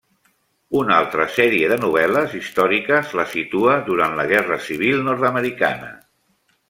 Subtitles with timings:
[0.77, 5.93] Una altra sèrie de novel·les històriques la situa durant la Guerra Civil Nord-americana.